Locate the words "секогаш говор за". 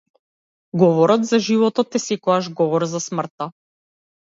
2.05-3.05